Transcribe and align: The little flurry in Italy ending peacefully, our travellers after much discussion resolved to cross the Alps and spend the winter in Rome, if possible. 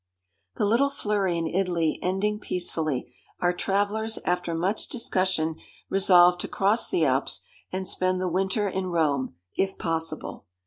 The 0.55 0.65
little 0.65 0.89
flurry 0.89 1.37
in 1.37 1.45
Italy 1.45 1.99
ending 2.01 2.39
peacefully, 2.39 3.13
our 3.39 3.53
travellers 3.53 4.17
after 4.25 4.55
much 4.55 4.87
discussion 4.87 5.57
resolved 5.91 6.39
to 6.39 6.47
cross 6.47 6.89
the 6.89 7.05
Alps 7.05 7.41
and 7.71 7.87
spend 7.87 8.19
the 8.19 8.27
winter 8.27 8.67
in 8.67 8.87
Rome, 8.87 9.35
if 9.55 9.77
possible. 9.77 10.45